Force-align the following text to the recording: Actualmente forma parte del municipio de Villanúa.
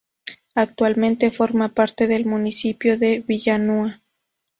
Actualmente 0.55 1.29
forma 1.29 1.75
parte 1.75 2.07
del 2.07 2.25
municipio 2.25 2.97
de 2.97 3.19
Villanúa. 3.19 4.01